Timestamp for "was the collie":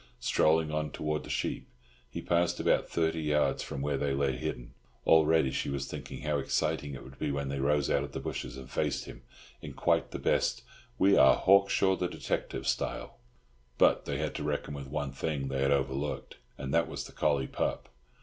16.87-17.45